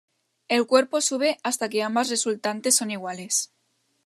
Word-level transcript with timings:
El 0.47 0.65
cuerpo 0.65 0.99
sube 0.99 1.37
hasta 1.43 1.69
que 1.69 1.83
ambas 1.83 2.09
resultantes 2.09 2.75
son 2.75 2.89
iguales. 2.89 3.53